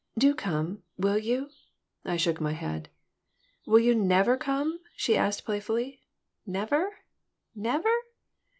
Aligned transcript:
Do 0.17 0.33
come. 0.33 0.81
Will 0.97 1.19
you?" 1.19 1.51
I 2.03 2.17
shook 2.17 2.41
my 2.41 2.53
head 2.53 2.89
"Will 3.67 3.79
you 3.81 3.93
never 3.93 4.35
come?" 4.35 4.79
she 4.95 5.15
asked, 5.15 5.45
playfully. 5.45 5.99
"Never? 6.43 6.89
Never?" 7.53 7.91